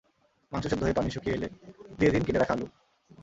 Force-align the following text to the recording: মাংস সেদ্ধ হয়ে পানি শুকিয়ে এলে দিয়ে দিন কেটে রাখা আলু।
মাংস 0.51 0.65
সেদ্ধ 0.71 0.81
হয়ে 0.83 0.97
পানি 0.97 1.09
শুকিয়ে 1.11 1.35
এলে 1.37 1.47
দিয়ে 1.97 2.11
দিন 2.13 2.23
কেটে 2.25 2.39
রাখা 2.39 2.53
আলু। 2.57 2.65